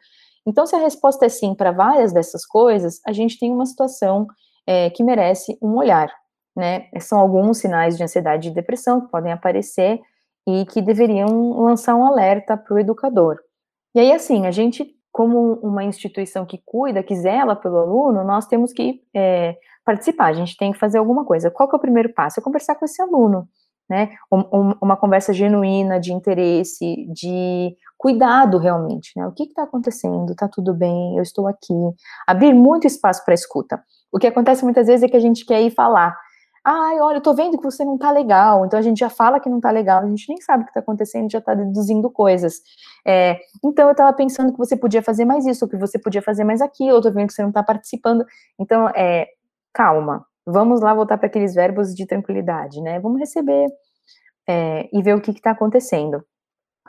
[0.49, 4.25] Então, se a resposta é sim para várias dessas coisas, a gente tem uma situação
[4.65, 6.11] é, que merece um olhar,
[6.57, 6.89] né?
[6.99, 10.01] São alguns sinais de ansiedade e depressão que podem aparecer
[10.47, 13.37] e que deveriam lançar um alerta para o educador.
[13.93, 18.47] E aí, assim, a gente, como uma instituição que cuida, que zela pelo aluno, nós
[18.47, 21.51] temos que é, participar, a gente tem que fazer alguma coisa.
[21.51, 22.39] Qual que é o primeiro passo?
[22.39, 23.47] É conversar com esse aluno,
[23.87, 24.09] né?
[24.31, 29.27] Um, uma conversa genuína, de interesse, de cuidado realmente, né?
[29.27, 30.33] O que está acontecendo?
[30.33, 31.17] Tá tudo bem?
[31.17, 31.73] Eu estou aqui.
[32.25, 33.83] Abrir muito espaço para escuta.
[34.09, 36.17] O que acontece muitas vezes é que a gente quer ir falar.
[36.65, 38.65] Ai, olha, eu tô vendo que você não tá legal.
[38.65, 40.73] Então a gente já fala que não tá legal, a gente nem sabe o que
[40.73, 42.61] tá acontecendo, já tá deduzindo coisas.
[43.05, 46.21] É, então eu tava pensando que você podia fazer mais isso, ou que você podia
[46.21, 48.25] fazer mais aquilo, eu tô vendo que você não tá participando.
[48.57, 49.27] Então, é,
[49.73, 50.25] calma.
[50.47, 52.99] Vamos lá voltar para aqueles verbos de tranquilidade, né?
[52.99, 53.67] Vamos receber
[54.47, 56.23] é, e ver o que está acontecendo.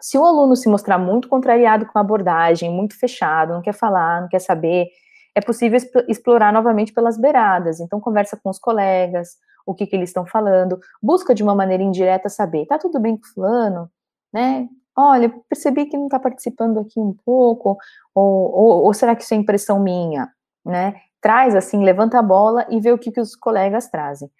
[0.00, 4.22] Se o aluno se mostrar muito contrariado com a abordagem, muito fechado, não quer falar,
[4.22, 4.88] não quer saber,
[5.34, 7.80] é possível explorar novamente pelas beiradas.
[7.80, 11.82] Então, conversa com os colegas, o que, que eles estão falando, busca de uma maneira
[11.82, 13.90] indireta saber, tá tudo bem com fulano,
[14.32, 14.68] né?
[14.96, 17.78] Olha, percebi que não está participando aqui um pouco,
[18.14, 20.28] ou, ou, ou, será que isso é impressão minha,
[20.64, 20.94] né?
[21.20, 24.30] Traz assim, levanta a bola e vê o que, que os colegas trazem.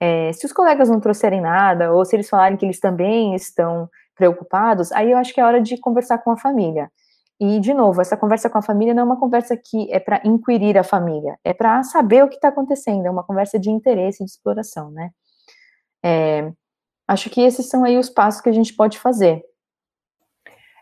[0.00, 3.88] É, se os colegas não trouxerem nada, ou se eles falarem que eles também estão
[4.14, 6.90] preocupados, aí eu acho que é hora de conversar com a família.
[7.40, 10.20] E, de novo, essa conversa com a família não é uma conversa que é para
[10.24, 14.22] inquirir a família, é para saber o que está acontecendo, é uma conversa de interesse
[14.22, 15.10] e de exploração, né?
[16.04, 16.52] É,
[17.08, 19.42] acho que esses são aí os passos que a gente pode fazer.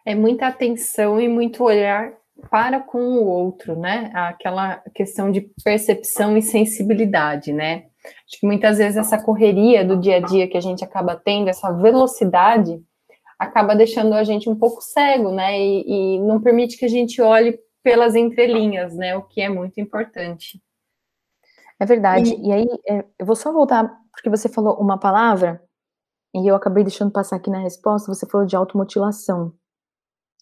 [0.05, 2.13] É muita atenção e muito olhar
[2.51, 4.11] para com o outro, né?
[4.15, 7.85] Aquela questão de percepção e sensibilidade, né?
[8.05, 11.49] Acho que muitas vezes essa correria do dia a dia que a gente acaba tendo,
[11.49, 12.83] essa velocidade,
[13.41, 15.59] acaba deixando a gente um pouco cego, né?
[15.59, 19.17] E, e, não permite que a gente olhe pelas entrelinhas, né?
[19.17, 20.63] O que é muito importante.
[21.81, 22.35] É verdade.
[22.35, 25.63] E, e aí, é, eu vou só voltar, porque você falou uma palavra,
[26.35, 29.55] e eu acabei deixando passar aqui na resposta, você falou de automutilação.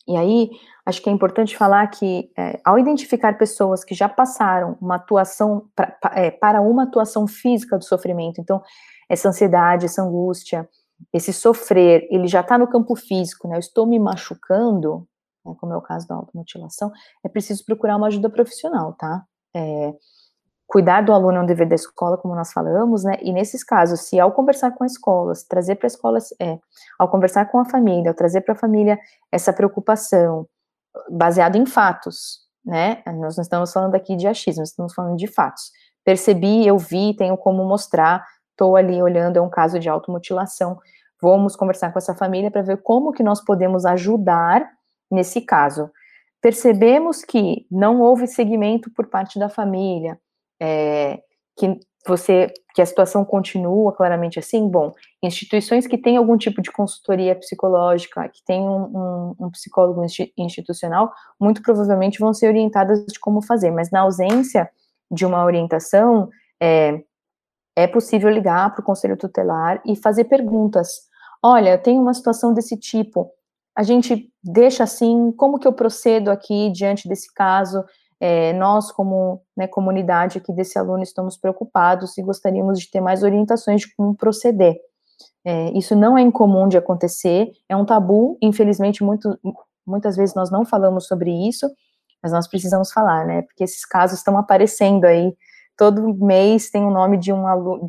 [0.08, 0.50] E aí,
[0.84, 5.70] acho que é importante falar que, é, ao identificar pessoas que já passaram uma atuação,
[5.76, 8.61] pra, é, para uma atuação física do sofrimento, então,
[9.08, 10.68] essa ansiedade, essa angústia,
[11.12, 13.56] esse sofrer, ele já está no campo físico, né?
[13.56, 15.06] Eu estou me machucando,
[15.44, 16.92] né, como é o caso da automutilação,
[17.24, 19.24] é preciso procurar uma ajuda profissional, tá?
[19.54, 19.94] É,
[20.66, 23.16] cuidar do aluno é um dever da escola, como nós falamos, né?
[23.22, 26.58] E nesses casos, se ao conversar com a escola, trazer para a escola, é,
[26.98, 28.98] ao conversar com a família, ao trazer para a família
[29.32, 30.46] essa preocupação,
[31.11, 33.02] baseado em fatos, né?
[33.06, 35.70] Nós não estamos falando aqui de achismo, estamos falando de fatos.
[36.04, 38.24] Percebi, eu vi, tenho como mostrar,
[38.58, 40.78] estou ali olhando, é um caso de automutilação.
[41.22, 44.68] Vamos conversar com essa família para ver como que nós podemos ajudar
[45.10, 45.90] nesse caso.
[46.42, 50.18] Percebemos que não houve seguimento por parte da família,
[50.60, 51.20] é,
[51.56, 56.70] que você que a situação continua claramente assim, bom, instituições que têm algum tipo de
[56.70, 60.00] consultoria psicológica, que têm um, um, um, psicólogo
[60.36, 64.70] institucional, muito provavelmente vão ser orientadas de como fazer, mas na ausência
[65.10, 66.28] de uma orientação,
[66.62, 67.02] é,
[67.78, 70.88] é possível ligar para o conselho tutelar e fazer perguntas.
[71.40, 73.30] Olha, tem uma situação desse tipo.
[73.76, 77.84] A gente deixa assim, como que eu procedo aqui diante desse caso?
[78.18, 83.22] É, nós, como né, comunidade aqui desse aluno, estamos preocupados e gostaríamos de ter mais
[83.22, 84.76] orientações de como proceder.
[85.44, 89.38] É, isso não é incomum de acontecer, é um tabu, infelizmente, muito,
[89.86, 91.70] muitas vezes nós não falamos sobre isso,
[92.20, 95.32] mas nós precisamos falar, né, porque esses casos estão aparecendo aí
[95.78, 97.86] todo mês tem o nome de um aluno,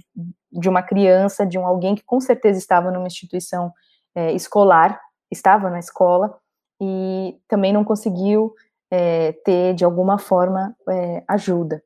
[0.52, 3.73] de uma criança, de um alguém que com certeza estava numa instituição
[4.15, 6.38] é, escolar, estava na escola,
[6.80, 8.54] e também não conseguiu
[8.91, 11.84] é, ter, de alguma forma, é, ajuda.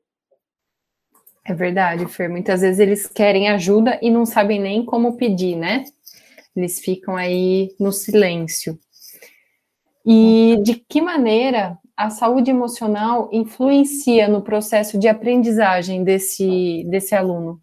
[1.44, 2.28] É verdade, Fer.
[2.28, 5.84] Muitas vezes eles querem ajuda e não sabem nem como pedir, né?
[6.54, 8.78] Eles ficam aí no silêncio.
[10.06, 17.60] E de que maneira a saúde emocional influencia no processo de aprendizagem desse, desse aluno?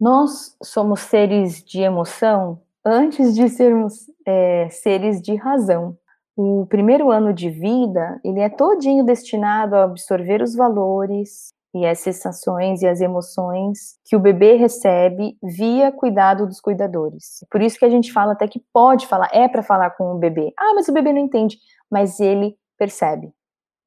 [0.00, 5.96] Nós somos seres de emoção antes de sermos é, seres de razão.
[6.36, 11.98] O primeiro ano de vida, ele é todinho destinado a absorver os valores e as
[11.98, 17.44] sensações e as emoções que o bebê recebe via cuidado dos cuidadores.
[17.50, 20.18] Por isso que a gente fala até que pode falar, é para falar com o
[20.18, 20.52] bebê.
[20.58, 21.58] Ah, mas o bebê não entende,
[21.90, 23.32] mas ele percebe.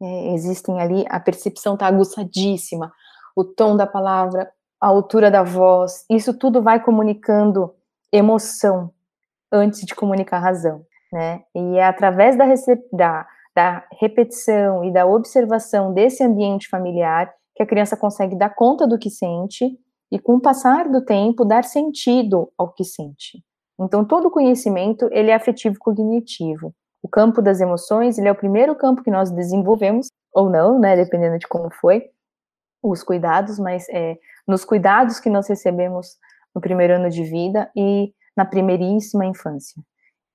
[0.02, 2.92] É, existem ali, a percepção está aguçadíssima,
[3.36, 7.74] o tom da palavra, a altura da voz, isso tudo vai comunicando
[8.12, 8.92] emoção
[9.52, 10.84] antes de comunicar razão,
[11.14, 11.44] né?
[11.54, 12.46] E é através da,
[12.92, 18.88] da, da repetição e da observação desse ambiente familiar que a criança consegue dar conta
[18.88, 19.78] do que sente
[20.12, 23.44] e, com o passar do tempo, dar sentido ao que sente.
[23.80, 26.74] Então, todo conhecimento, ele é afetivo cognitivo.
[27.02, 30.96] O campo das emoções, ele é o primeiro campo que nós desenvolvemos, ou não, né,
[30.96, 32.10] dependendo de como foi,
[32.82, 36.18] os cuidados, mas é, nos cuidados que nós recebemos
[36.54, 39.82] no primeiro ano de vida e na primeiríssima infância.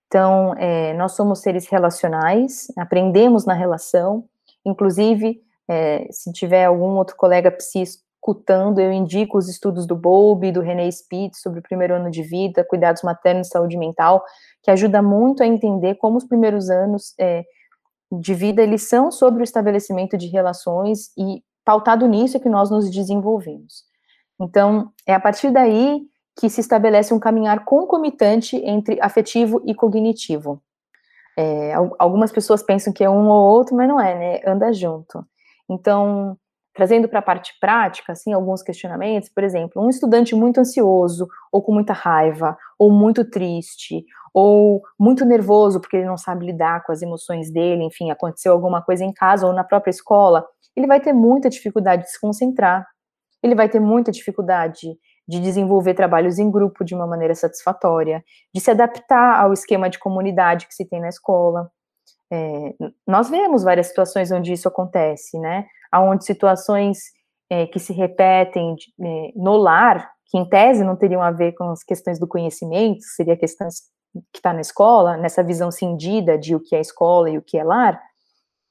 [0.06, 4.24] Então, é, nós somos seres relacionais, aprendemos na relação,
[4.64, 7.84] inclusive, é, se tiver algum outro colega psi
[8.26, 12.22] escutando, eu indico os estudos do Bowlby, do René Spitz, sobre o primeiro ano de
[12.22, 14.24] vida, cuidados maternos e saúde mental,
[14.62, 17.44] que ajuda muito a entender como os primeiros anos é,
[18.10, 22.68] de vida, eles são sobre o estabelecimento de relações e pautado nisso é que nós
[22.68, 23.84] nos desenvolvemos.
[24.40, 26.02] Então, é a partir daí
[26.38, 30.60] que se estabelece um caminhar concomitante entre afetivo e cognitivo.
[31.38, 34.40] É, algumas pessoas pensam que é um ou outro, mas não é, né?
[34.50, 35.24] Anda junto.
[35.68, 36.38] Então,
[36.76, 41.62] trazendo para a parte prática, assim, alguns questionamentos, por exemplo, um estudante muito ansioso, ou
[41.62, 46.92] com muita raiva, ou muito triste, ou muito nervoso porque ele não sabe lidar com
[46.92, 51.00] as emoções dele, enfim, aconteceu alguma coisa em casa ou na própria escola, ele vai
[51.00, 52.86] ter muita dificuldade de se concentrar,
[53.42, 58.22] ele vai ter muita dificuldade de desenvolver trabalhos em grupo de uma maneira satisfatória,
[58.54, 61.70] de se adaptar ao esquema de comunidade que se tem na escola.
[62.30, 62.74] É,
[63.06, 65.66] nós vemos várias situações onde isso acontece, né?
[66.00, 66.98] Onde situações
[67.50, 71.70] é, que se repetem é, no lar, que em tese não teriam a ver com
[71.70, 73.82] as questões do conhecimento, seria questões
[74.32, 77.58] que está na escola, nessa visão cindida de o que é escola e o que
[77.58, 78.00] é lar,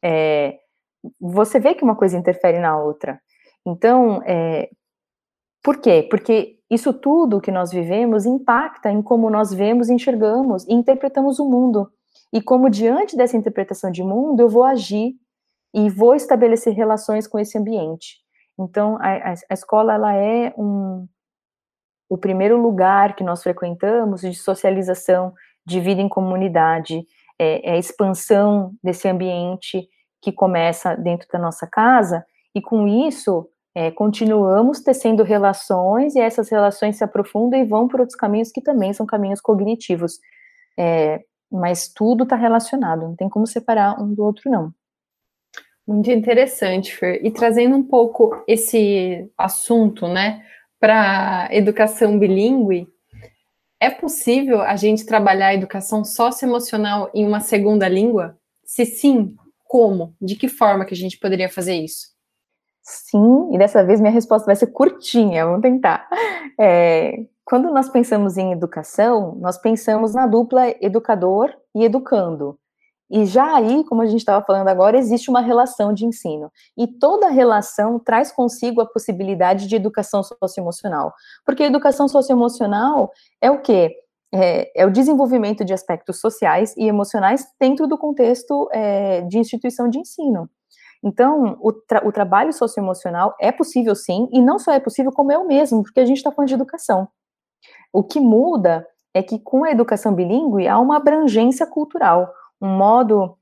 [0.03, 0.57] é,
[1.19, 3.19] você vê que uma coisa interfere na outra.
[3.65, 4.69] Então, é,
[5.63, 6.07] por quê?
[6.09, 11.49] Porque isso tudo que nós vivemos impacta em como nós vemos, enxergamos e interpretamos o
[11.49, 11.89] mundo.
[12.33, 15.15] E como diante dessa interpretação de mundo, eu vou agir
[15.75, 18.15] e vou estabelecer relações com esse ambiente.
[18.57, 21.05] Então, a, a escola ela é um,
[22.09, 25.33] o primeiro lugar que nós frequentamos de socialização,
[25.65, 27.05] de vida em comunidade,
[27.37, 29.85] é, é a expansão desse ambiente
[30.21, 36.49] que começa dentro da nossa casa, e com isso é, continuamos tecendo relações e essas
[36.49, 40.19] relações se aprofundam e vão por outros caminhos que também são caminhos cognitivos.
[40.79, 44.73] É, mas tudo está relacionado, não tem como separar um do outro, não.
[45.87, 47.23] Muito interessante, Fer.
[47.23, 50.43] E trazendo um pouco esse assunto, né,
[50.79, 52.87] para educação bilíngue,
[53.79, 58.37] é possível a gente trabalhar a educação socioemocional em uma segunda língua?
[58.63, 60.15] Se sim, como?
[60.19, 62.15] De que forma que a gente poderia fazer isso?
[62.81, 66.07] Sim, e dessa vez minha resposta vai ser curtinha, vamos tentar.
[66.57, 72.57] É, quando nós pensamos em educação, nós pensamos na dupla educador e educando.
[73.09, 76.51] E já aí, como a gente estava falando agora, existe uma relação de ensino.
[76.77, 81.13] E toda relação traz consigo a possibilidade de educação socioemocional.
[81.45, 83.95] Porque a educação socioemocional é o quê?
[84.33, 89.87] É, é o desenvolvimento de aspectos sociais e emocionais dentro do contexto é, de instituição
[89.87, 90.49] de ensino.
[91.03, 95.31] Então, o, tra o trabalho socioemocional é possível sim, e não só é possível, como
[95.31, 97.07] é o mesmo, porque a gente está falando de educação.
[97.93, 103.37] O que muda é que com a educação bilíngue há uma abrangência cultural, um modo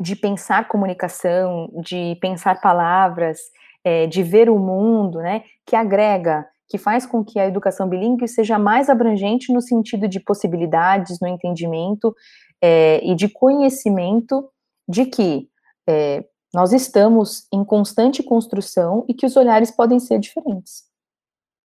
[0.00, 3.38] de pensar comunicação, de pensar palavras,
[3.84, 8.26] é, de ver o mundo, né, que agrega, que faz com que a educação bilíngue
[8.28, 12.14] seja mais abrangente no sentido de possibilidades, no entendimento
[12.62, 14.48] é, e de conhecimento
[14.88, 15.48] de que
[15.88, 16.24] é,
[16.54, 20.84] nós estamos em constante construção e que os olhares podem ser diferentes.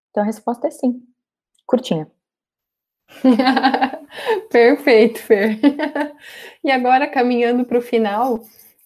[0.10, 1.02] Então a resposta é sim.
[1.66, 2.10] curtinha.
[4.50, 5.60] Perfeito, Fer.
[6.64, 8.40] e agora, caminhando para o final,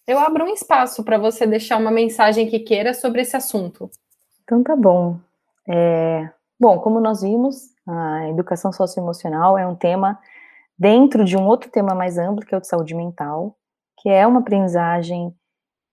[0.06, 3.90] eu abro um espaço para você deixar uma mensagem que queira sobre esse assunto.
[4.42, 5.18] Então tá bom.
[5.68, 10.18] É, bom, como nós vimos, a educação socioemocional é um tema
[10.78, 13.56] dentro de um outro tema mais amplo, que é o de saúde mental,
[13.98, 15.34] que é uma aprendizagem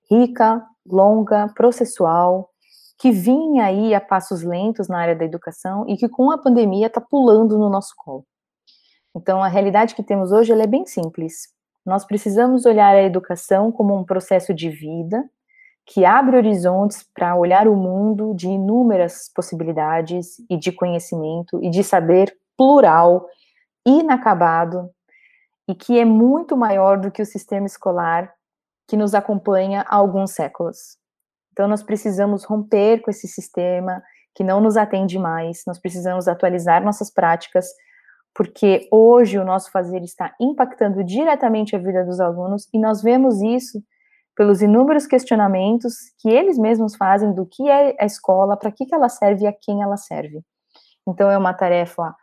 [0.09, 2.49] rica, longa, processual,
[2.97, 6.87] que vinha aí a passos lentos na área da educação e que com a pandemia
[6.87, 8.25] está pulando no nosso colo.
[9.15, 11.47] Então, a realidade que temos hoje é bem simples.
[11.85, 15.23] Nós precisamos olhar a educação como um processo de vida
[15.85, 21.83] que abre horizontes para olhar o mundo de inúmeras possibilidades e de conhecimento e de
[21.83, 23.27] saber plural,
[23.85, 24.89] inacabado,
[25.67, 28.33] e que é muito maior do que o sistema escolar
[28.87, 30.97] que nos acompanha há alguns séculos.
[31.53, 34.03] Então, nós precisamos romper com esse sistema
[34.33, 37.67] que não nos atende mais, nós precisamos atualizar nossas práticas,
[38.35, 43.41] porque hoje o nosso fazer está impactando diretamente a vida dos alunos e nós vemos
[43.41, 43.81] isso
[44.35, 48.93] pelos inúmeros questionamentos que eles mesmos fazem do que é a escola, para que, que
[48.93, 50.41] ela serve e a quem ela serve.
[51.07, 52.13] Então, é uma tarefa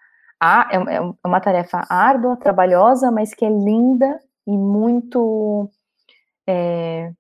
[0.71, 5.71] é, é uma tarefa árdua, trabalhosa, mas que é linda e muito
[6.47, 7.13] é,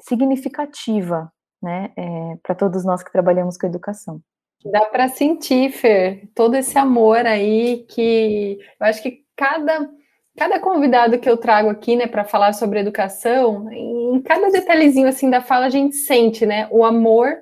[0.00, 1.30] significativa
[1.60, 4.22] né, é, para todos nós que trabalhamos com educação.
[4.64, 9.90] Dá para sentir, Fer, todo esse amor aí que eu acho que cada
[10.36, 15.28] cada convidado que eu trago aqui, né, para falar sobre educação, em cada detalhezinho assim
[15.28, 17.36] da fala a gente sente, né, o amor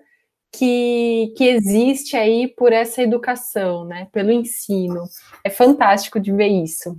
[0.52, 5.04] que, que existe aí por essa educação, né, pelo ensino.
[5.44, 6.98] É fantástico de ver isso.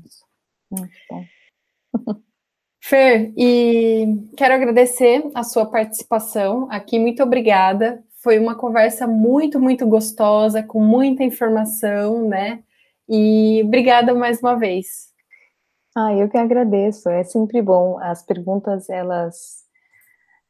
[0.72, 1.26] Muito bom.
[2.84, 8.04] Fer, e quero agradecer a sua participação aqui, muito obrigada.
[8.22, 12.64] Foi uma conversa muito, muito gostosa, com muita informação, né?
[13.10, 15.12] E obrigada mais uma vez.
[15.96, 17.10] Ah, eu que agradeço.
[17.10, 17.98] É sempre bom.
[18.00, 19.64] As perguntas, elas,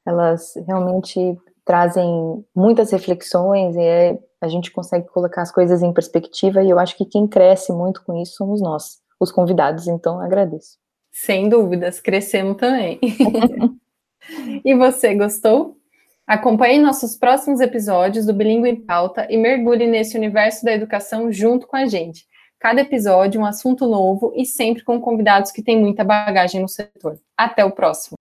[0.06, 6.62] elas realmente trazem muitas reflexões e é, a gente consegue colocar as coisas em perspectiva.
[6.62, 9.88] E eu acho que quem cresce muito com isso somos nós, os convidados.
[9.88, 10.78] Então, agradeço.
[11.10, 13.00] Sem dúvidas, crescemos também.
[14.64, 15.81] e você, gostou?
[16.32, 21.68] Acompanhe nossos próximos episódios do Bilingue em Pauta e mergulhe nesse universo da educação junto
[21.68, 22.26] com a gente.
[22.58, 27.20] Cada episódio um assunto novo e sempre com convidados que têm muita bagagem no setor.
[27.38, 28.21] Até o próximo.